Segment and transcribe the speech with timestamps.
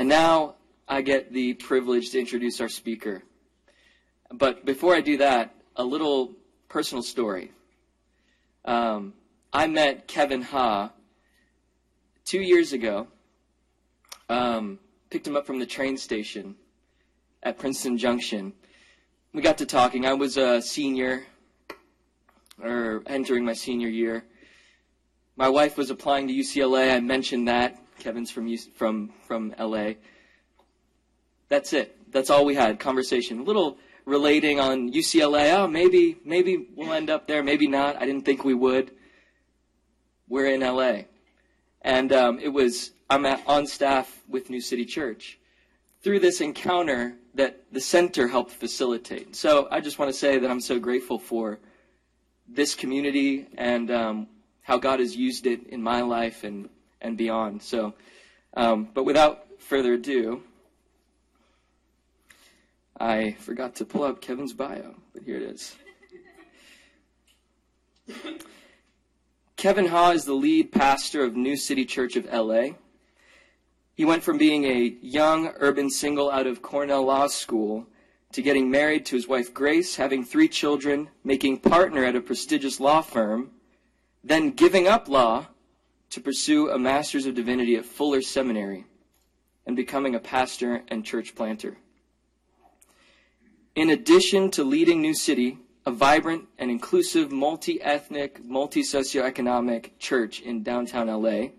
[0.00, 0.54] And now
[0.88, 3.22] I get the privilege to introduce our speaker.
[4.32, 6.32] But before I do that, a little
[6.70, 7.52] personal story.
[8.64, 9.12] Um,
[9.52, 10.88] I met Kevin Haah
[12.24, 13.08] two years ago.
[14.30, 14.78] Um,
[15.10, 16.56] picked him up from the train station
[17.42, 18.54] at Princeton Junction.
[19.34, 20.06] We got to talking.
[20.06, 21.26] I was a senior,
[22.58, 24.24] or entering my senior year.
[25.36, 26.90] My wife was applying to UCLA.
[26.96, 27.76] I mentioned that.
[28.00, 29.92] Kevin's from from from LA.
[31.48, 31.96] That's it.
[32.12, 32.80] That's all we had.
[32.80, 33.40] Conversation.
[33.40, 35.52] A little relating on UCLA.
[35.54, 37.42] Oh, maybe maybe we'll end up there.
[37.42, 37.96] Maybe not.
[37.96, 38.90] I didn't think we would.
[40.28, 41.02] We're in LA,
[41.82, 45.38] and um, it was I'm at, on staff with New City Church.
[46.02, 49.36] Through this encounter that the center helped facilitate.
[49.36, 51.58] So I just want to say that I'm so grateful for
[52.48, 54.26] this community and um,
[54.62, 56.68] how God has used it in my life and,
[57.00, 57.62] and beyond.
[57.62, 57.94] So,
[58.54, 60.42] um, but without further ado,
[62.98, 65.76] I forgot to pull up Kevin's bio, but here it is.
[69.56, 72.70] Kevin Haah is the lead pastor of New City Church of LA.
[73.94, 77.86] He went from being a young urban single out of Cornell Law School
[78.32, 82.80] to getting married to his wife Grace, having three children, making partner at a prestigious
[82.80, 83.50] law firm,
[84.24, 85.48] then giving up law
[86.10, 88.84] to pursue a Master's of Divinity at Fuller Seminary
[89.66, 91.76] and becoming a pastor and church planter.
[93.76, 100.40] In addition to leading New City, a vibrant and inclusive multi ethnic, multi socioeconomic church
[100.40, 101.50] in downtown LA,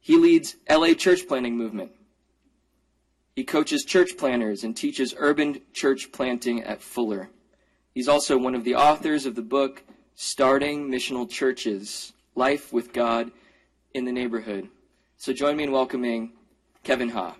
[0.00, 1.92] he leads LA Church Planting Movement.
[3.36, 7.28] He coaches church planters and teaches urban church planting at Fuller.
[7.94, 9.82] He's also one of the authors of the book
[10.14, 13.30] Starting Missional Churches Life with God
[13.94, 14.68] in the Neighborhood.
[15.16, 16.32] So join me in welcoming
[16.82, 17.34] Kevin Haah.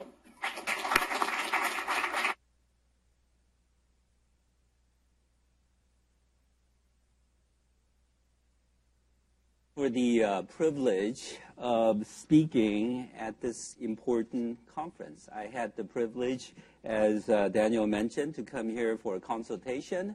[9.75, 15.29] For the uh, privilege of speaking at this important conference.
[15.35, 16.53] I had the privilege,
[16.85, 20.15] as uh, Daniel mentioned, to come here for a consultation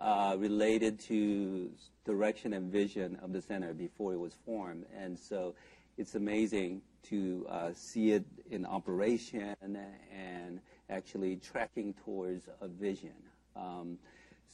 [0.00, 1.70] uh, related to
[2.04, 4.84] direction and vision of the center before it was formed.
[4.96, 5.54] And so
[5.96, 10.60] it's amazing to uh, see it in operation and
[10.90, 13.14] actually tracking towards a vision.
[13.56, 13.98] Um,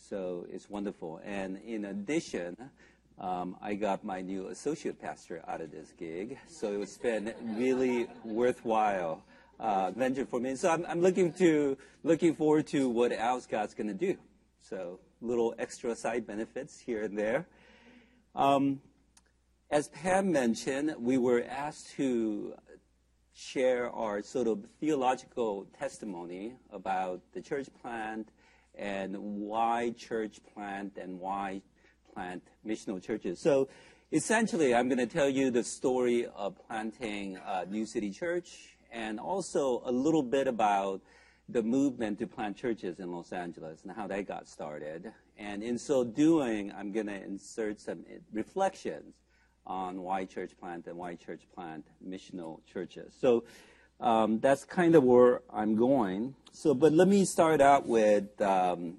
[0.09, 1.21] so it's wonderful.
[1.25, 2.57] And in addition,
[3.19, 8.09] um, I got my new associate pastor out of this gig, so it's been really
[8.25, 9.23] worthwhile
[9.61, 10.57] uh, venture for me.
[10.57, 14.17] So I'm, I'm, looking to looking forward to what else God's going to do.
[14.61, 17.47] So little extra side benefits here and there.
[18.35, 18.81] Um,
[19.71, 22.55] as Pam mentioned, we were asked to
[23.33, 28.29] share our sort of theological testimony about the church plant
[28.77, 31.61] and why church plant and why
[32.13, 33.41] plant missional churches.
[33.41, 33.69] So
[34.13, 39.19] essentially, I'm going to tell you the story of planting a New City Church and
[39.19, 41.01] also a little bit about
[41.49, 45.13] the movement to plant churches in Los Angeles and how that got started.
[45.39, 49.15] And in so doing, I'm going to insert some reflections
[49.67, 53.15] on why church plant and why church plant missional churches.
[53.21, 53.45] So
[54.01, 56.35] um, that's kind of where I'm going.
[56.53, 58.95] So, but let me start out with um,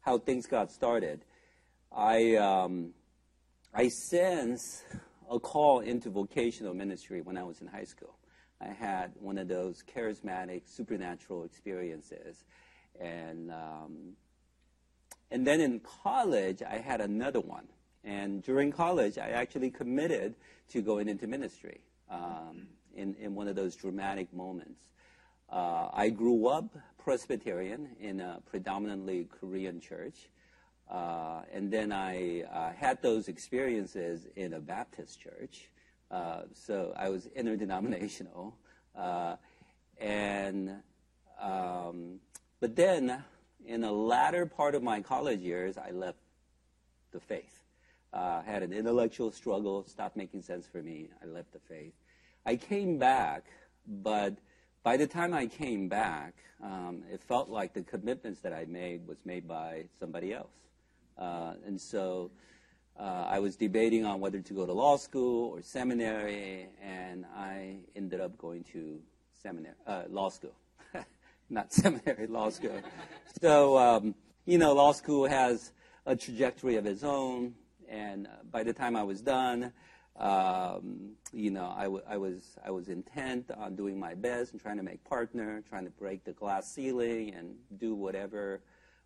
[0.00, 1.24] how things got started.
[1.94, 2.90] I, um,
[3.74, 4.82] I sense
[5.30, 8.16] a call into vocational ministry when I was in high school.
[8.60, 12.44] I had one of those charismatic, supernatural experiences.
[12.98, 14.12] And, um,
[15.30, 17.66] and then in college, I had another one.
[18.04, 20.36] And during college, I actually committed
[20.70, 21.80] to going into ministry
[22.10, 24.80] um, in, in one of those dramatic moments.
[25.50, 30.28] Uh, I grew up Presbyterian in a predominantly Korean church.
[30.90, 35.68] Uh, and then I uh, had those experiences in a Baptist church.
[36.10, 38.56] Uh, so I was interdenominational.
[38.96, 39.36] Uh,
[39.98, 40.70] and,
[41.40, 42.20] um,
[42.60, 43.22] but then
[43.66, 46.18] in the latter part of my college years, I left
[47.12, 47.64] the faith.
[48.12, 51.08] Uh, had an intellectual struggle, stopped making sense for me.
[51.22, 51.92] I left the faith.
[52.46, 53.44] I came back,
[53.86, 54.36] but
[54.82, 59.06] by the time I came back, um, it felt like the commitments that I made
[59.06, 60.54] was made by somebody else.
[61.18, 62.30] Uh, and so
[62.98, 67.78] uh, I was debating on whether to go to law school or seminary, and I
[67.94, 69.00] ended up going to
[69.42, 70.54] seminary, uh, law school,
[71.50, 72.80] not seminary, law school.
[73.40, 74.14] so, um,
[74.46, 75.72] you know, law school has
[76.06, 77.54] a trajectory of its own,
[77.88, 79.72] and by the time I was done,
[80.18, 84.60] Um, you know, I, w- I was I was intent on doing my best and
[84.60, 88.62] trying to make partner, trying to break the glass ceiling and do whatever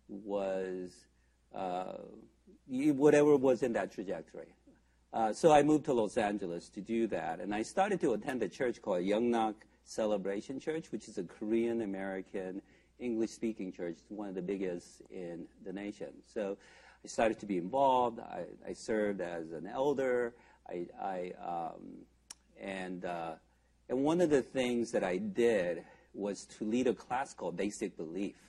[0.07, 0.93] was
[1.53, 1.97] uh,
[2.67, 4.53] whatever was in that trajectory.
[5.13, 8.41] Uh, so I moved to Los Angeles to do that, and I started to attend
[8.43, 12.61] a church called Youngnak Celebration Church, which is a Korean American
[12.99, 16.09] English speaking church, one of the biggest in the nation.
[16.33, 16.57] So
[17.03, 18.19] I started to be involved.
[18.19, 20.33] I, I served as an elder.
[20.69, 22.05] I, I um,
[22.61, 23.33] and uh,
[23.89, 25.83] and one of the things that I did
[26.13, 28.39] was to lead a class called Basic Beliefs.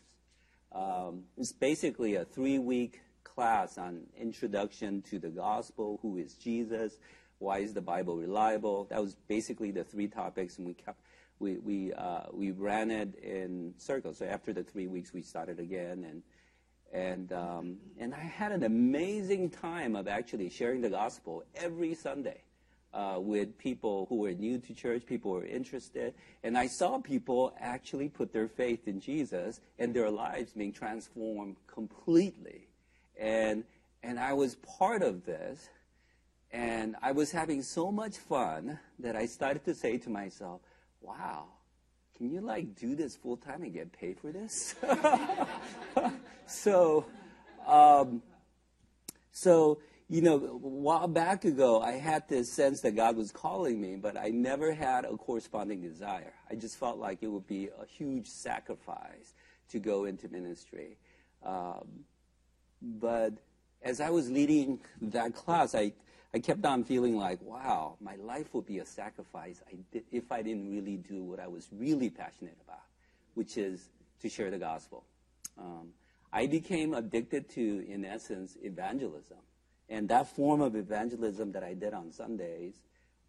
[0.73, 3.01] Um, it's basically a three-week
[3.35, 6.97] class on introduction to the gospel, who is Jesus,
[7.43, 8.87] why is the Bible reliable.
[8.91, 11.01] That was basically the three topics, and we kept
[11.39, 14.19] we we uh, we ran it in circles.
[14.19, 16.23] So after the three weeks, we started again, and
[16.93, 22.43] and um, and I had an amazing time of actually sharing the gospel every Sunday.
[22.95, 26.13] Uh, with people who were new to church, people who were interested,
[26.43, 31.57] and I saw people actually put their faith in Jesus and their lives being transformed
[31.67, 32.69] completely.
[33.23, 33.63] And
[34.03, 35.69] and I was part of this,
[36.51, 40.61] and I was having so much fun that I started to say to myself,
[41.01, 41.45] wow,
[42.17, 44.75] can you like do this full time and get paid for this?
[46.47, 47.07] so,
[47.65, 48.23] um,
[49.31, 49.79] so,
[50.09, 53.97] you know, a while back ago, I had this sense that God was calling me,
[53.97, 56.35] but I never had a corresponding desire.
[56.51, 59.35] I just felt like it would be a huge sacrifice
[59.71, 60.99] to go into ministry.
[61.45, 62.05] Um,
[62.83, 63.33] but
[63.83, 65.93] as I was leading that class, I
[66.35, 69.61] I kept on feeling like, wow, my life would be a sacrifice
[70.11, 72.81] if I didn't really do what I was really passionate about,
[73.35, 73.91] which is
[74.23, 75.05] to share the gospel.
[75.59, 75.89] Um,
[76.33, 79.37] I became addicted to, in essence, evangelism.
[79.91, 82.77] And that form of evangelism that I did on Sundays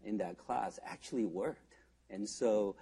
[0.02, 1.74] in that class actually worked.
[2.08, 2.74] And so,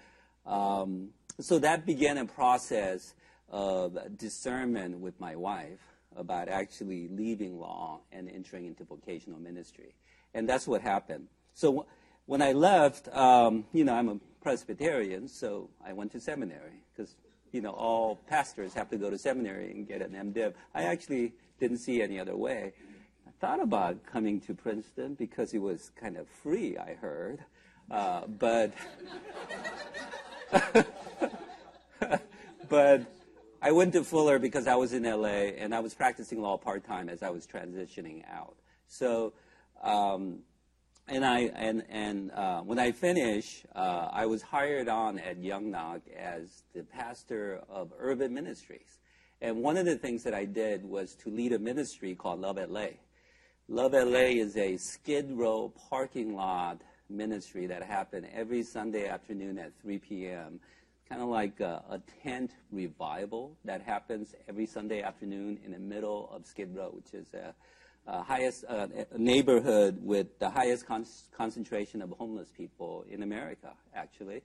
[0.46, 1.08] um,
[1.40, 3.14] so that began a process
[3.48, 5.80] of discernment with my wife
[6.17, 9.94] about actually leaving law and entering into vocational ministry.
[10.35, 11.29] And that's what happened.
[11.55, 11.87] So
[12.26, 17.14] when I left, um, you know, I'm a Presbyterian, so I went to seminary because,
[17.53, 20.55] you know, all pastors have to go to seminary and get an MDiv.
[20.75, 22.73] I actually didn't see any other way.
[23.26, 27.44] I thought about coming to Princeton because it was kind of free, I heard.
[27.91, 28.73] Uh, but,
[32.69, 33.06] but
[33.64, 36.85] I went to Fuller because I was in LA and I was practicing law part
[36.85, 38.56] time as I was transitioning out.
[38.88, 39.35] So
[39.81, 40.41] um,
[41.06, 46.00] and I and and uh, when I finished, uh, I was hired on at Youngnak
[46.19, 48.99] as the pastor of urban ministries.
[49.41, 52.58] And one of the things that I did was to lead a ministry called Love
[52.69, 52.87] LA.
[53.69, 59.73] Love LA is a Skid Row parking lot ministry that happened every Sunday afternoon at
[59.82, 60.58] 3 p.m.
[61.12, 66.31] Kind of like a, a tent revival that happens every Sunday afternoon in the middle
[66.32, 67.55] of Skid Row, which is a
[68.11, 68.87] uh, highest uh,
[69.19, 71.05] neighborhood with the highest con-
[71.37, 74.41] concentration of homeless people in America, actually.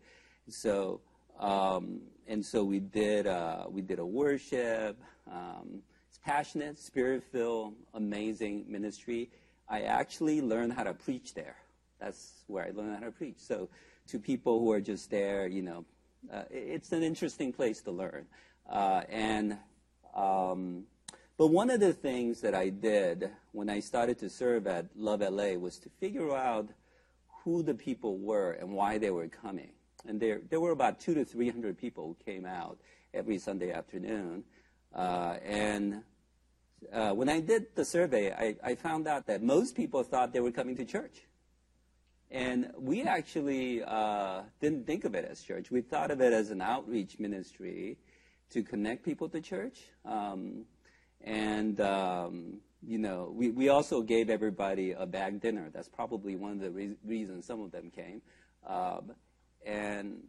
[0.50, 1.00] So,
[1.40, 4.98] um, and so we did uh, we did a worship.
[5.32, 9.30] Um, it's passionate, spirit-filled, amazing ministry.
[9.70, 11.56] I actually learned how to preach there.
[12.02, 13.38] That's where I learned how to preach.
[13.38, 13.70] So,
[14.10, 15.86] to people who are just there, you know,
[16.32, 18.26] uh, it's an interesting place to learn.
[18.70, 19.58] Uh, and
[20.16, 20.86] um,
[21.38, 25.22] but one of the things that I did when I started to serve at Love
[25.22, 26.70] LA was to figure out
[27.44, 29.70] who the people were and why they were coming.
[30.08, 32.80] And there, there were about two to 300 people who came out
[33.14, 34.44] every Sunday afternoon.
[34.96, 36.02] Uh, and
[36.92, 40.40] uh, when I did the survey, I, I found out that most people thought they
[40.40, 41.22] were coming to church.
[42.30, 45.72] And we actually uh, didn't think of it as church.
[45.72, 47.98] We thought of it as an outreach ministry
[48.50, 49.80] to connect people to church.
[50.04, 50.66] Um,
[51.24, 55.70] and, um, you know, we, we also gave everybody a bag dinner.
[55.74, 58.22] That's probably one of the re- reasons some of them came.
[58.66, 59.14] Um,
[59.66, 60.22] and,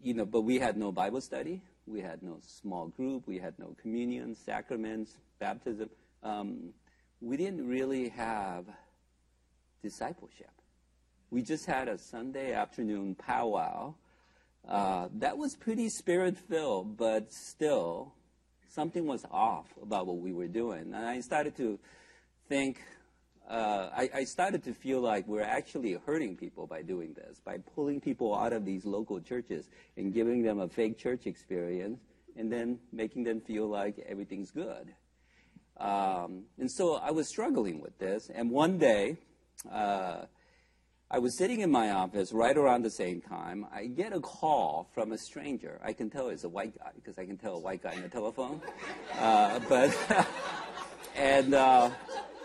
[0.00, 1.60] you know, but we had no Bible study.
[1.86, 3.26] We had no small group.
[3.26, 5.90] We had no communion, sacraments, baptism.
[6.22, 6.72] Um,
[7.20, 8.66] we didn't really have
[9.82, 10.50] discipleship.
[11.32, 13.94] We just had a Sunday afternoon powwow.
[14.68, 18.12] Uh, that was pretty spirit filled, but still,
[18.68, 20.92] something was off about what we were doing.
[20.92, 21.78] And I started to
[22.50, 22.82] think,
[23.48, 27.56] uh, I, I, started to feel like we're actually hurting people by doing this, by
[27.74, 31.98] pulling people out of these local churches and giving them a fake church experience
[32.36, 34.92] and then making them feel like everything's good.
[35.78, 38.30] Um, and so I was struggling with this.
[38.34, 39.16] And one day,
[39.72, 40.26] uh,
[41.14, 43.66] I was sitting in my office right around the same time.
[43.70, 45.78] I get a call from a stranger.
[45.84, 48.00] I can tell it's a white guy because I can tell a white guy on
[48.00, 48.62] the telephone.
[49.18, 49.94] Uh, but
[51.14, 51.90] and uh,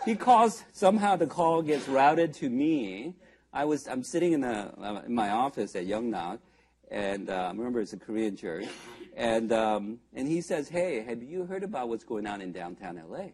[0.04, 0.64] he calls.
[0.74, 3.14] Somehow the call gets routed to me.
[3.54, 6.38] I was I'm sitting in, the, uh, in my office at Youngnak,
[6.90, 8.66] and uh, remember it's a Korean church,
[9.16, 13.00] and um, and he says, "Hey, have you heard about what's going on in downtown
[13.08, 13.28] LA?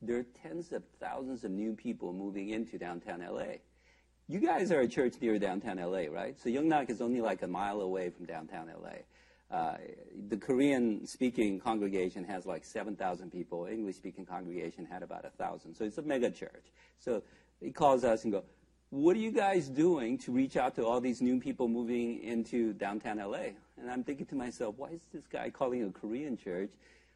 [0.00, 3.58] There are tens of thousands of new people moving into downtown LA."
[4.28, 6.38] You guys are a church near downtown LA, right?
[6.40, 9.56] So Youngnak is only like a mile away from downtown LA.
[9.56, 9.76] Uh,
[10.28, 13.66] the Korean speaking congregation has like 7,000 people.
[13.66, 15.74] English speaking congregation had about 1,000.
[15.74, 16.64] So it's a mega church.
[16.98, 17.22] So
[17.60, 18.44] he calls us and go,
[18.90, 22.72] what are you guys doing to reach out to all these new people moving into
[22.74, 23.52] downtown LA?
[23.78, 26.70] And I'm thinking to myself, why is this guy calling a Korean church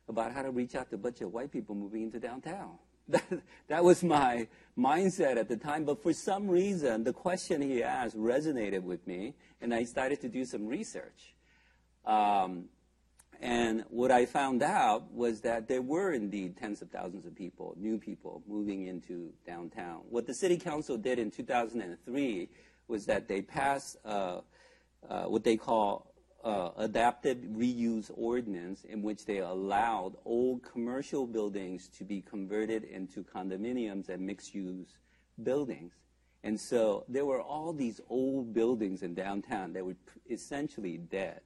[0.08, 2.78] about how to reach out to a bunch of white people moving into downtown?
[3.12, 3.22] That,
[3.68, 5.84] that was my mindset at the time.
[5.84, 10.28] But for some reason, the question he asked resonated with me, and I started to
[10.28, 11.34] do some research.
[12.04, 12.64] Um,
[13.40, 17.74] and what I found out was that there were indeed tens of thousands of people,
[17.78, 20.00] new people, moving into downtown.
[20.08, 22.48] What the city council did in 2003
[22.88, 24.40] was that they passed uh,
[25.08, 26.12] uh, what they call
[26.46, 33.24] uh, adaptive reuse ordinance in which they allowed old commercial buildings to be converted into
[33.24, 34.94] condominiums and mixed use
[35.42, 35.92] buildings.
[36.44, 39.96] And so there were all these old buildings in downtown that were
[40.30, 41.40] essentially dead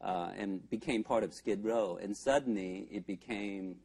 [0.00, 1.96] uh, and became part of Skid Row.
[2.02, 3.76] And suddenly it became,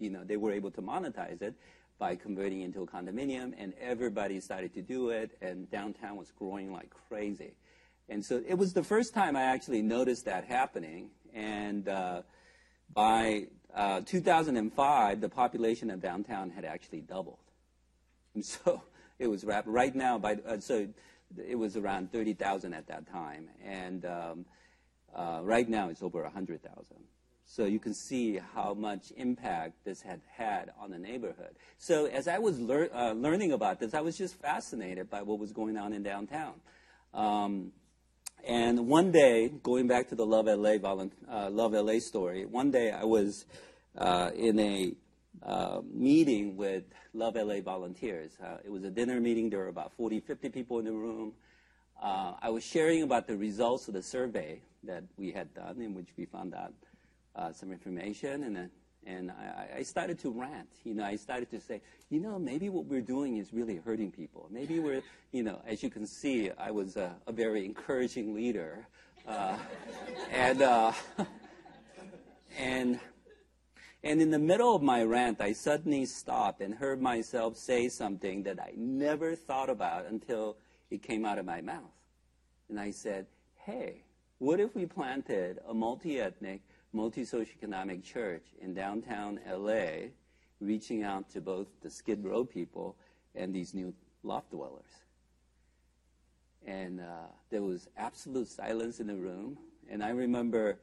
[0.00, 1.54] you know, they were able to monetize it
[2.00, 6.72] by converting into a condominium, and everybody started to do it, and downtown was growing
[6.72, 7.54] like crazy.
[8.08, 11.10] And so it was the first time I actually noticed that happening.
[11.32, 12.22] And uh,
[12.92, 17.38] by uh, 2005, the population of downtown had actually doubled.
[18.34, 18.82] And so
[19.18, 19.44] it was.
[19.44, 20.88] Right now, by uh, so
[21.36, 24.44] it was around 30,000 at that time, and um,
[25.14, 26.96] uh, right now it's over 100,000.
[27.46, 31.56] So you can see how much impact this had had on the neighborhood.
[31.78, 35.38] So as I was lear- uh, learning about this, I was just fascinated by what
[35.38, 36.54] was going on in downtown.
[37.12, 37.72] Um,
[38.46, 42.90] and one day, going back to the Love LA, uh, Love LA story, one day
[42.90, 43.46] I was
[43.96, 44.92] uh, in a
[45.42, 48.32] uh, meeting with Love LA volunteers.
[48.42, 49.50] Uh, it was a dinner meeting.
[49.50, 51.32] There were about 40, 50 people in the room.
[52.02, 55.94] Uh, I was sharing about the results of the survey that we had done, in
[55.94, 56.74] which we found out
[57.36, 58.70] uh, some information, and
[59.06, 60.68] and I, I, started to rant.
[60.84, 61.80] You know, I started to say,
[62.10, 64.48] you know, maybe what we're doing is really hurting people.
[64.50, 68.86] Maybe we're, you know, as you can see, I was a, a very encouraging leader,
[69.26, 69.56] uh,
[70.32, 70.92] and uh,
[72.58, 73.00] and
[74.02, 78.42] and in the middle of my rant, I suddenly stopped and heard myself say something
[78.42, 80.56] that I never thought about until
[80.90, 81.94] it came out of my mouth,
[82.68, 84.04] and I said, "Hey,
[84.38, 86.62] what if we planted a multi-ethnic?"
[86.94, 90.08] Multi-socioeconomic church in downtown LA,
[90.60, 92.96] reaching out to both the Skid Row people
[93.34, 94.84] and these new loft dwellers.
[96.66, 99.58] And uh, there was absolute silence in the room.
[99.90, 100.78] And I remember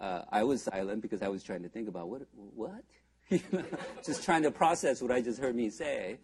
[0.00, 2.84] uh, I was silent because I was trying to think about what, what?
[4.04, 6.18] just trying to process what I just heard me say.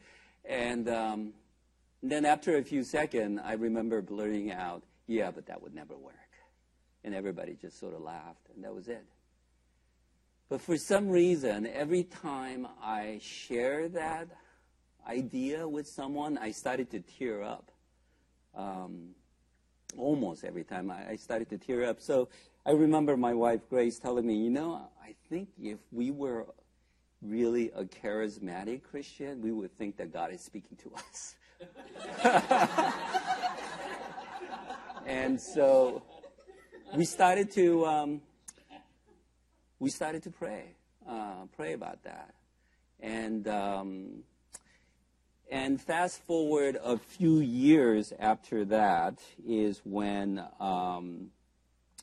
[0.45, 1.33] And um,
[2.03, 6.15] then after a few seconds, I remember blurting out, yeah, but that would never work.
[7.05, 9.05] And everybody just sort of laughed, and that was it.
[10.53, 14.29] But for some reason, every time I share that
[15.09, 17.71] idea with someone, I started to tear up.
[18.55, 19.15] Um,
[19.97, 22.03] almost every time I, I started to tear up.
[22.03, 22.29] So
[22.67, 26.45] I remember my wife Grace telling me, you know, I think if we were
[27.23, 31.35] really a charismatic Christian, we would think that God is speaking to us.
[35.07, 36.03] and so
[36.95, 38.21] we started to um,
[39.83, 40.77] we started to pray,
[41.09, 42.35] uh, pray about that.
[43.01, 44.23] And, um,
[45.51, 51.31] and fast forward a few years after that is when um,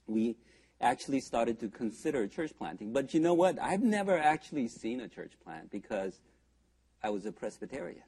[0.08, 0.36] we
[0.82, 2.92] actually started to consider church planting.
[2.92, 3.58] But you know what?
[3.62, 6.20] I've never actually seen a church plant because
[7.02, 8.04] I was a Presbyterian.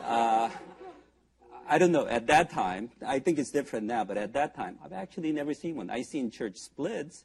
[0.00, 0.48] Uh,
[1.68, 2.06] I don't know.
[2.06, 5.54] At that time, I think it's different now, but at that time, I've actually never
[5.54, 5.90] seen one.
[5.90, 7.24] I've seen church splits,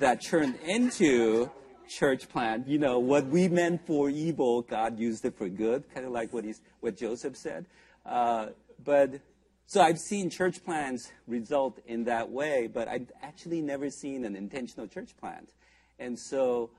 [0.00, 1.50] that turned into
[1.88, 2.68] church plant.
[2.68, 6.32] You know, what we meant for evil, God used it for good, kind of like
[6.32, 7.66] what, he's, what Joseph said.
[8.06, 8.48] Uh,
[8.84, 9.20] but
[9.66, 14.36] so I've seen church plants result in that way, but I've actually never seen an
[14.36, 15.50] intentional church plant.
[15.98, 16.70] And so,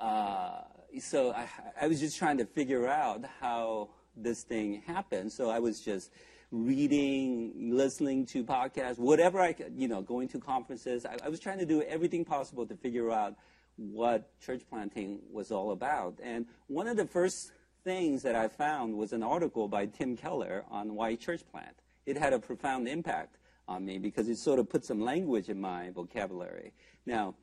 [0.00, 0.60] uh,
[1.00, 1.48] so I,
[1.80, 5.32] I was just trying to figure out how this thing happened.
[5.32, 6.10] So I was just
[6.50, 11.04] reading, listening to podcasts, whatever I could, you know, going to conferences.
[11.04, 13.34] I, I was trying to do everything possible to figure out
[13.76, 16.18] what church planting was all about.
[16.22, 17.52] And one of the first
[17.84, 21.76] things that I found was an article by Tim Keller on why church plant.
[22.06, 23.38] It had a profound impact
[23.68, 26.72] on me because it sort of put some language in my vocabulary.
[27.04, 27.34] Now,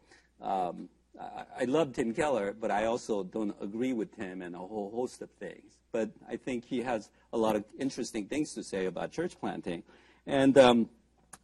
[0.42, 0.90] um,
[1.20, 5.22] I, love Tim Keller, but I also don't agree with him and a whole host
[5.22, 5.78] of things.
[5.92, 9.84] But I think he has a lot of interesting things to say about church planting.
[10.26, 10.90] And um,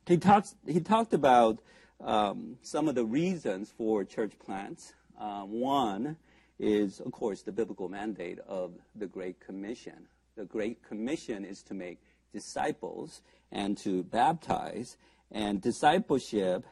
[0.08, 1.60] he, talks, he talked about
[2.04, 4.94] um, some of the reasons for church plants.
[5.20, 6.18] Uh, one
[6.58, 10.08] is, of course, the biblical mandate of the Great Commission.
[10.36, 12.00] The Great Commission is to make
[12.34, 13.22] disciples
[13.52, 14.98] and to baptize,
[15.32, 16.66] and discipleship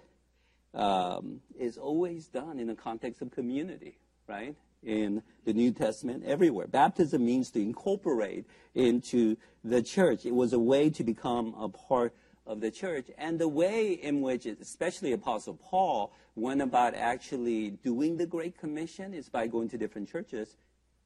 [0.74, 3.98] um, is always done in the context of community,
[4.28, 4.56] right?
[4.84, 6.68] In the New Testament, everywhere.
[6.68, 8.46] Baptism means to incorporate
[8.76, 10.26] into the church.
[10.26, 12.14] It was a way to become a part
[12.46, 18.18] of the church and the way in which, especially Apostle Paul, went about actually doing
[18.18, 20.56] the Great Commission is by going to different churches,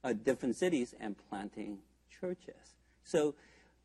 [0.03, 1.79] uh, different cities, and planting
[2.19, 2.75] churches.
[3.03, 3.35] So,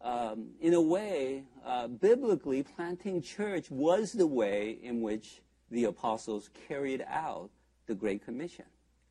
[0.02, 6.50] um, in a way, uh, biblically, planting church was the way in which the apostles
[6.68, 7.50] carried out
[7.86, 8.64] the Great Commission.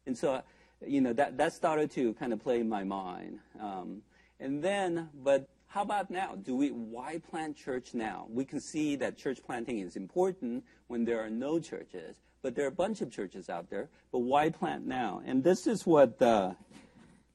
[0.06, 0.42] And so,
[0.86, 3.40] you know, that, that started to kind of play in my mind.
[3.60, 4.02] Um,
[4.40, 6.36] and then, but how about now?
[6.36, 8.28] Do we, why plant church now?
[8.30, 12.66] We can see that church planting is important when there are no churches, but there
[12.66, 15.22] are a bunch of churches out there, but why plant now?
[15.26, 16.54] And this is what, uh,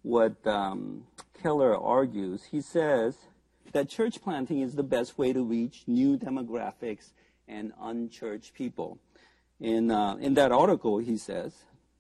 [0.02, 1.04] what um,
[1.42, 2.44] Keller argues.
[2.44, 3.16] He says
[3.72, 7.12] that church planting is the best way to reach new demographics
[7.48, 8.98] and unchurched people.
[9.60, 11.52] In, uh, in that article, he says,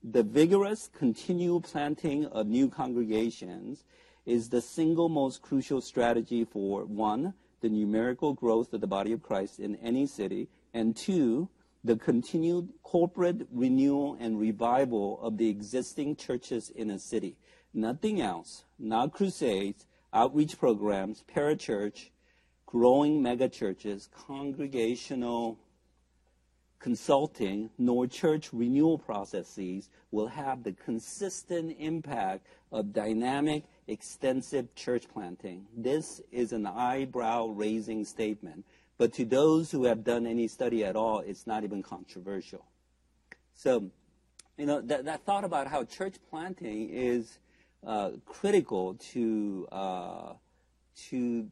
[0.02, 3.84] the vigorous continued planting of new congregations
[4.24, 9.22] is the single most crucial strategy for one, the numerical growth of the body of
[9.22, 11.50] Christ in any city, and two,
[11.84, 17.36] the continued corporate renewal and revival of the existing churches in a city.
[17.74, 22.08] Nothing else, not crusades, outreach programs, parachurch,
[22.64, 25.58] growing megachurches, congregational
[26.80, 35.66] consulting nor church renewal processes will have the consistent impact of dynamic, extensive church planting.
[35.76, 38.64] This is an eyebrow raising statement,
[38.96, 42.64] but to those who have done any study at all, it's not even controversial.
[43.54, 43.90] So,
[44.56, 47.38] you know, that, that thought about how church planting is
[47.86, 50.32] uh, critical to, uh,
[51.08, 51.50] to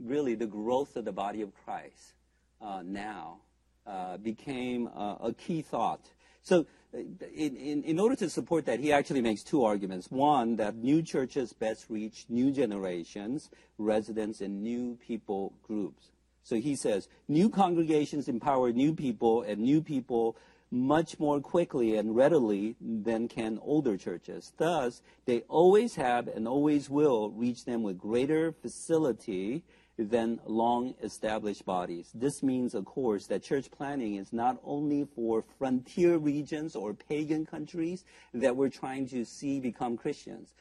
[0.00, 2.14] really the growth of the body of Christ
[2.60, 3.38] uh, now
[3.86, 6.08] uh, became a key thought.
[6.42, 6.98] So, uh,
[7.34, 10.10] in, in, in, order to support that, he actually makes two arguments.
[10.10, 16.10] One, that new churches best reach new generations, residents, and new people groups.
[16.44, 20.36] So he says, new congregations empower new people, and new people
[20.70, 24.52] much more quickly and readily than can older churches.
[24.58, 29.62] Thus, they always have and always will reach them with greater facility
[29.96, 32.10] than long established bodies.
[32.14, 37.46] This means, of course, that church planting is not only for frontier regions or pagan
[37.46, 40.54] countries that we're trying to see become Christians.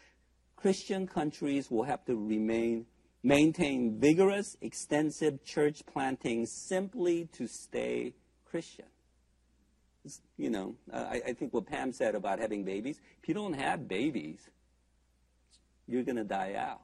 [0.56, 2.86] Christian countries will have to remain
[3.24, 8.14] maintain vigorous, extensive church planting simply to stay
[8.46, 8.86] Christian.
[10.38, 13.88] You know, I, I think what Pam said about having babies, if you don't have
[13.88, 14.50] babies,
[15.88, 16.82] you're going to die out.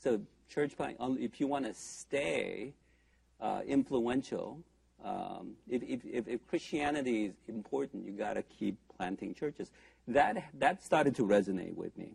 [0.00, 0.20] So
[0.54, 2.74] church planting, if you want to stay
[3.40, 4.60] uh, influential,
[5.04, 9.70] um, if, if, if, Christianity is important, you got to keep planting churches.
[10.06, 12.12] That, that started to resonate with me.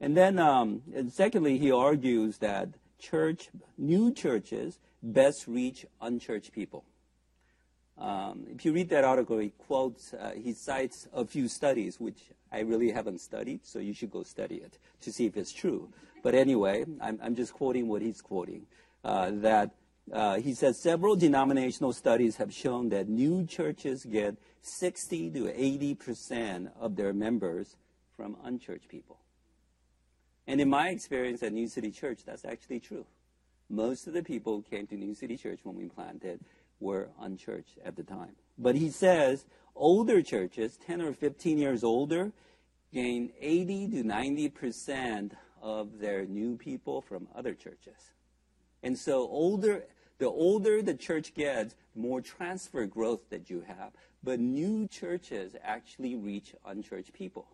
[0.00, 6.84] And then, um, and secondly, he argues that church, new churches best reach unchurched people.
[7.98, 12.18] Um, if you read that article, he quotes, uh, he cites a few studies, which
[12.52, 15.88] I really haven't studied, so you should go study it to see if it's true.
[16.26, 18.66] But anyway, I'm, I'm just quoting what he's quoting.
[19.04, 19.70] Uh, that
[20.12, 25.94] uh, he says several denominational studies have shown that new churches get 60 to 80
[25.94, 27.76] percent of their members
[28.16, 29.20] from unchurched people.
[30.48, 33.06] And in my experience at New City Church, that's actually true.
[33.70, 36.40] Most of the people who came to New City Church when we planted
[36.80, 38.34] were unchurched at the time.
[38.58, 42.32] But he says older churches, 10 or 15 years older,
[42.92, 45.34] gain 80 to 90 percent
[45.66, 48.12] of their new people from other churches.
[48.84, 49.82] And so older,
[50.18, 53.90] the older the church gets, more transfer growth that you have.
[54.22, 57.48] But new churches actually reach unchurched people.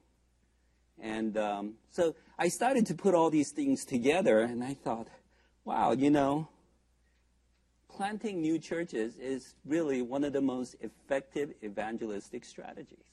[1.01, 5.09] And um, so I started to put all these things together, and I thought,
[5.65, 6.49] wow, you know,
[7.89, 13.09] planting new churches is really one of the most effective evangelistic strategies.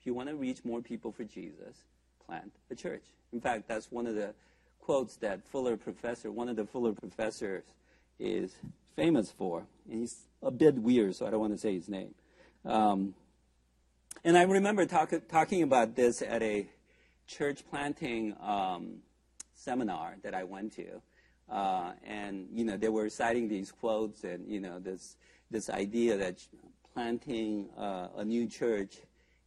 [0.00, 1.84] If you want to reach more people for Jesus,
[2.30, 3.02] plant a church.
[3.32, 4.34] In fact, that's one of the
[4.78, 7.64] quotes that Fuller professor, one of the Fuller professors,
[8.20, 8.54] is
[8.94, 9.66] famous for.
[9.90, 12.14] And he's a bit weird, so I don't want to say his name.
[12.64, 13.14] Um,
[14.22, 16.68] and I remember talk, talking about this at a
[17.26, 18.98] church planting um,
[19.54, 21.02] seminar that I went to.
[21.50, 25.16] Uh, and, you know, they were citing these quotes and, you know, this,
[25.50, 26.38] this idea that
[26.94, 28.98] planting uh, a new church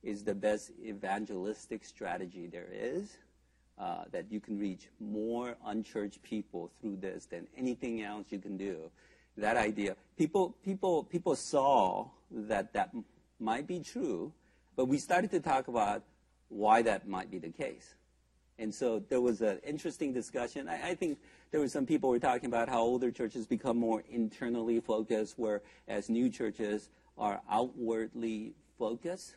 [0.03, 3.17] is the best evangelistic strategy there is.
[3.79, 8.55] Uh, that you can reach more unchurched people through this than anything else you can
[8.55, 8.91] do.
[9.35, 12.91] That idea, people, people, people saw that that
[13.39, 14.31] might be true,
[14.75, 16.03] but we started to talk about
[16.49, 17.95] why that might be the case.
[18.59, 20.69] And so there was an interesting discussion.
[20.69, 21.17] I, I, think
[21.49, 26.09] there were some people were talking about how older churches become more internally focused, whereas
[26.09, 29.35] new churches are outwardly focused,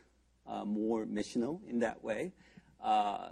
[0.65, 2.33] more missional in that way.
[2.83, 3.29] Uh,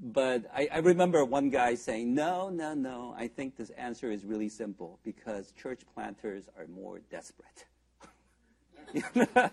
[0.00, 4.24] but I, I, remember one guy saying, no, no, no, I think this answer is
[4.24, 7.64] really simple because church planters are more desperate.
[9.14, 9.50] and I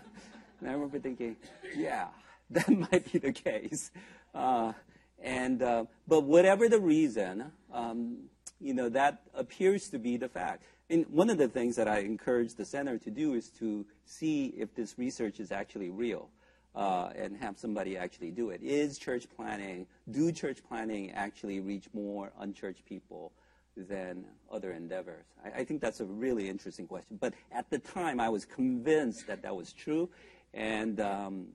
[0.72, 1.36] remember thinking,
[1.76, 2.06] yeah,
[2.50, 3.90] that might be the case.
[4.34, 4.72] Uh,
[5.20, 8.28] and, uh, but whatever the reason, um,
[8.60, 10.62] you know, that appears to be the fact.
[10.88, 14.54] And one of the things that I encourage the center to do is to see
[14.56, 16.30] if this research is actually real
[16.76, 18.62] uh, and have somebody actually do it.
[18.62, 23.32] Is church planting, do church planting actually reach more unchurched people
[23.76, 25.24] than other endeavors?
[25.42, 27.16] I, I, think that's a really interesting question.
[27.18, 30.10] But at the time, I was convinced that that was true.
[30.52, 31.46] And, um,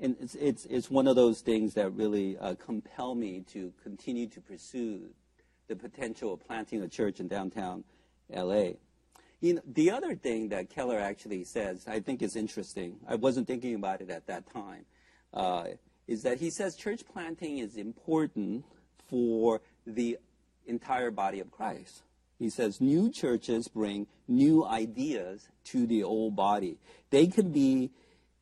[0.00, 4.28] and it's, it's, it's one of those things that really uh, compel me to continue
[4.28, 5.08] to pursue
[5.66, 7.82] the potential of planting a church in downtown
[8.32, 8.74] LA.
[9.40, 13.46] You know, the other thing that Keller actually says, I think is interesting, I wasn't
[13.46, 14.84] thinking about it at that time,
[15.32, 15.64] uh,
[16.06, 18.64] is that he says church planting is important
[19.08, 20.18] for the
[20.66, 22.02] entire body of Christ.
[22.38, 26.78] He says new churches bring new ideas to the old body.
[27.10, 27.90] They can be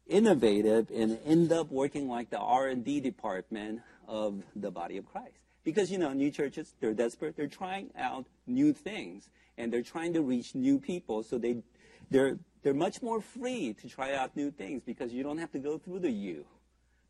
[0.07, 5.37] innovative and end up working like the R&D department of the body of Christ.
[5.65, 7.37] Because, you know, new churches, they're desperate.
[7.37, 11.23] They're trying out new things and they're trying to reach new people.
[11.23, 11.63] So they,
[12.11, 15.59] they're, they're much more free to try out new things because you don't have to
[15.59, 16.45] go through the you.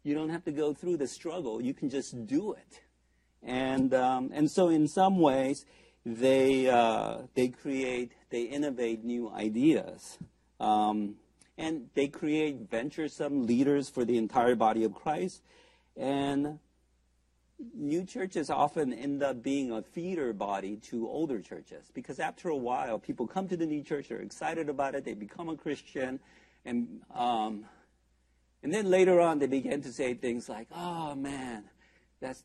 [0.03, 1.63] You don't have to go through the struggle.
[1.63, 2.81] You can just do it.
[3.43, 5.65] And, um, and so in some ways,
[6.05, 10.19] they, uh, they create, they innovate new ideas.
[10.59, 11.17] Um,
[11.59, 15.43] and they create venturesome leaders for the entire body of Christ.
[15.97, 16.59] And
[17.75, 22.57] new churches often end up being a feeder body to older churches because after a
[22.57, 26.21] while, people come to the new church, they're excited about it, they become a Christian,
[26.65, 27.65] and um,
[28.63, 31.65] and then later on, they begin to say things like, "Oh man,
[32.21, 32.45] that's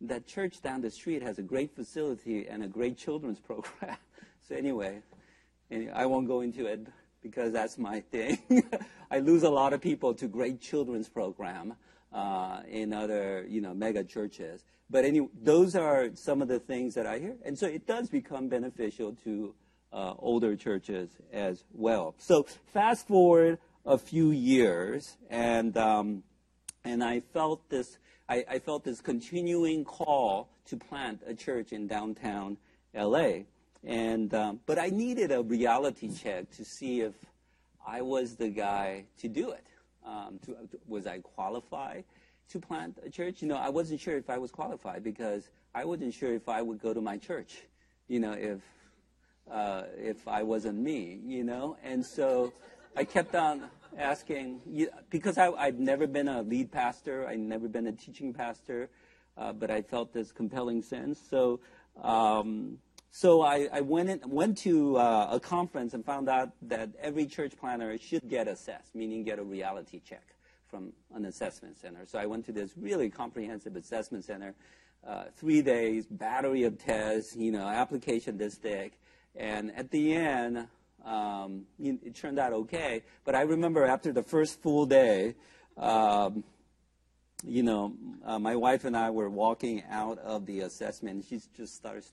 [0.00, 3.96] that church down the street has a great facility and a great children's program."
[4.48, 5.02] so anyway,
[5.94, 6.86] I won't go into it
[7.22, 8.38] because that's my thing.
[9.10, 11.74] I lose a lot of people to great children's program
[12.12, 14.64] uh, in other, you know, mega churches.
[14.88, 17.36] But anyway, those are some of the things that I hear.
[17.44, 19.54] And so it does become beneficial to
[19.92, 22.14] uh, older churches as well.
[22.18, 26.22] So fast forward a few years, and, um,
[26.84, 31.86] and I felt this, I, I felt this continuing call to plant a church in
[31.86, 32.56] downtown
[32.94, 33.44] LA.
[33.84, 37.14] And, um, but I needed a reality check to see if
[37.86, 39.66] I was the guy to do it
[40.06, 42.04] um, to, was I qualified
[42.50, 43.42] to plant a church?
[43.42, 46.62] You know, I wasn't sure if I was qualified because I wasn't sure if I
[46.62, 47.62] would go to my church,
[48.08, 48.60] you know, if,
[49.50, 51.76] uh, if I wasn't me, you know?
[51.84, 52.52] And so
[52.96, 53.64] I kept on
[53.98, 54.60] asking,
[55.10, 58.88] because I, I'd never been a lead pastor, I'd never been a teaching pastor,
[59.36, 61.20] uh, but I felt this compelling sense.
[61.30, 61.60] So,
[62.02, 62.78] um,
[63.16, 67.24] so I, I went, in, went to uh, a conference and found out that every
[67.24, 70.34] church planter should get assessed, meaning get a reality check
[70.68, 72.04] from an assessment center.
[72.04, 74.54] So I went to this really comprehensive assessment center,
[75.02, 79.00] uh, three days, battery of tests, you know, application this thick.
[79.34, 80.68] And at the end,
[81.02, 83.02] um, it turned out okay.
[83.24, 85.36] But I remember after the first full day,
[85.78, 86.44] um,
[87.42, 87.94] you know,
[88.26, 91.24] uh, my wife and I were walking out of the assessment.
[91.26, 92.12] She just starts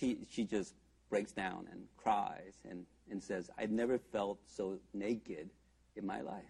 [0.00, 0.74] she, she just
[1.10, 5.50] breaks down and cries and, and says, I've never felt so naked
[5.96, 6.42] in my life.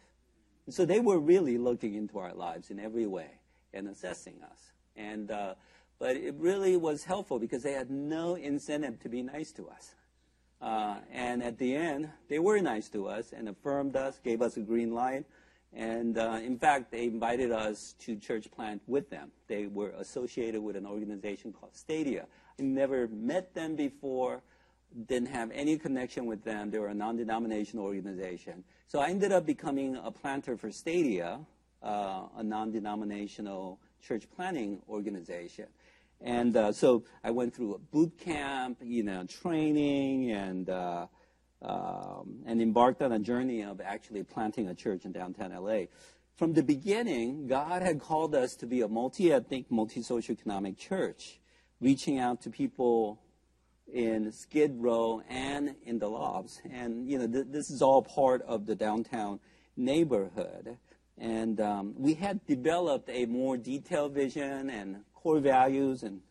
[0.66, 3.30] And so they were really looking into our lives in every way
[3.74, 4.72] and assessing us.
[4.94, 5.54] And, uh,
[5.98, 9.94] but it really was helpful because they had no incentive to be nice to us.
[10.60, 14.56] Uh, and at the end, they were nice to us and affirmed us, gave us
[14.56, 15.24] a green light.
[15.72, 19.30] And uh, in fact, they invited us to church plant with them.
[19.46, 22.26] They were associated with an organization called Stadia.
[22.58, 24.42] I never met them before,
[25.06, 26.70] didn't have any connection with them.
[26.70, 28.64] They were a non denominational organization.
[28.88, 31.38] So I ended up becoming a planter for Stadia,
[31.82, 35.66] uh, a non denominational church planting organization.
[36.20, 41.06] And uh, so I went through a boot camp, you know, training, and uh,
[41.62, 45.84] um, and embarked on a journey of actually planting a church in downtown LA.
[46.36, 51.38] From the beginning, God had called us to be a multi-ethnic, multi-socioeconomic church,
[51.80, 53.20] reaching out to people
[53.92, 56.60] in Skid Row and in the lofts.
[56.70, 59.40] And you know, th- this is all part of the downtown
[59.76, 60.78] neighborhood.
[61.18, 66.22] And um, we had developed a more detailed vision and core values, and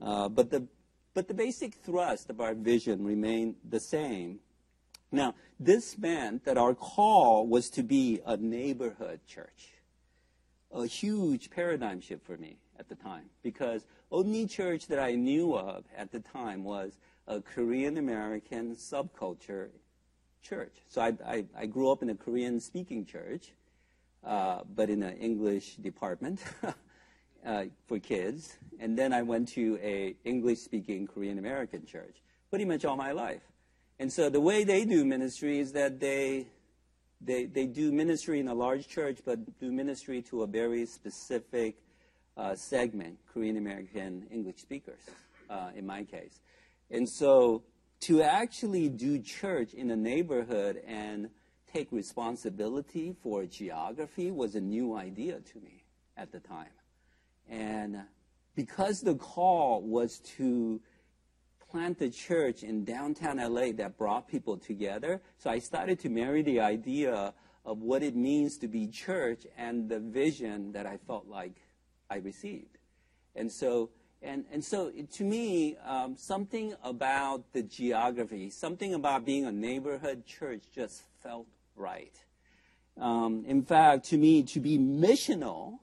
[0.00, 0.66] uh, but the
[1.14, 4.40] but the basic thrust of our vision remained the same.
[5.12, 9.74] Now, this meant that our call was to be a neighborhood church.
[10.72, 15.54] A huge paradigm shift for me at the time because only church that I knew
[15.54, 19.68] of at the time was a Korean American subculture
[20.42, 20.74] church.
[20.88, 23.52] So I, I, I, grew up in a Korean speaking church,
[24.24, 26.40] uh, but in an English department.
[27.46, 32.16] uh, for kids, and then I went to a English-speaking Korean American church
[32.50, 33.42] pretty much all my life.
[33.98, 36.46] And so the way they do ministry is that they
[37.20, 41.76] they they do ministry in a large church, but do ministry to a very specific
[42.36, 45.00] uh, segment, Korean American English speakers,
[45.48, 46.40] uh, in my case.
[46.90, 47.62] And so
[48.00, 51.30] to actually do church in a neighborhood and
[51.72, 55.84] take responsibility for geography was a new idea to me
[56.16, 56.74] at the time.
[57.48, 58.02] And
[58.54, 60.80] because the call was to
[61.74, 66.40] plant a church in downtown LA that brought people together, so I started to marry
[66.40, 67.34] the idea
[67.64, 71.56] of what it means to be church and the vision that I felt like
[72.08, 72.78] I received.
[73.34, 73.90] And so,
[74.22, 80.24] and, and so to me, um, something about the geography, something about being a neighborhood
[80.24, 82.14] church just felt right.
[83.00, 85.80] Um, in fact, to me, to be missional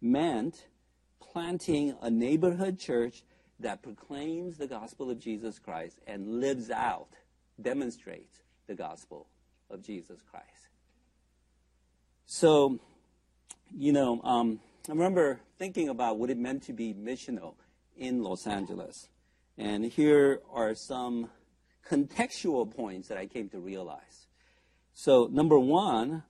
[0.00, 0.66] meant
[1.20, 3.22] planting a neighborhood church
[3.60, 7.08] that proclaims the gospel of Jesus Christ and lives out,
[7.60, 9.26] demonstrates the gospel
[9.70, 10.68] of Jesus Christ.
[12.26, 12.78] So,
[13.74, 17.54] you know, um, I remember thinking about what it meant to be missional
[17.96, 19.08] in Los Angeles.
[19.56, 21.30] And here are some
[21.90, 24.26] contextual points that I came to realize.
[24.94, 26.22] So, number one,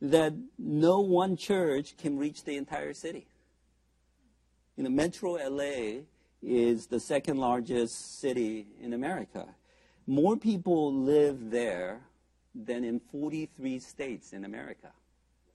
[0.00, 3.26] that no one church can reach the entire city.
[4.76, 6.02] You know, Metro LA
[6.44, 9.46] is the second largest city in America.
[10.06, 12.00] More people live there
[12.54, 14.92] than in 43 states in America.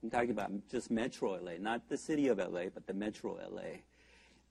[0.01, 3.81] I'm talking about just Metro LA, not the city of LA, but the Metro LA.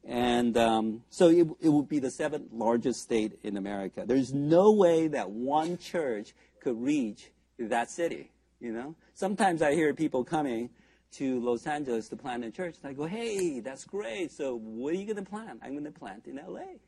[0.04, 4.04] And um, so it, it would be the seventh largest state in America.
[4.06, 8.30] There's no way that one church could reach that city.
[8.60, 10.70] You know, sometimes I hear people coming
[11.12, 12.76] to Los Angeles to plant a church.
[12.82, 14.30] And I go, hey, that's great.
[14.32, 15.60] So what are you going to plant?
[15.62, 16.78] I'm going to plant in LA.